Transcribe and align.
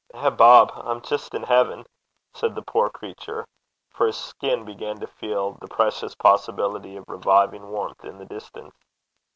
'Eh, 0.15 0.31
Bob, 0.31 0.71
I'm 0.73 0.99
jist 1.01 1.35
in 1.35 1.43
haven!' 1.43 1.85
said 2.33 2.55
the 2.55 2.63
poor 2.63 2.89
creature, 2.89 3.45
for 3.91 4.07
his 4.07 4.17
skin 4.17 4.65
began 4.65 4.95
to 4.99 5.05
feel 5.05 5.59
the 5.61 5.67
precious 5.67 6.15
possibility 6.15 6.97
of 6.97 7.05
reviving 7.07 7.67
warmth 7.67 8.03
in 8.03 8.17
the 8.17 8.25
distance. 8.25 8.73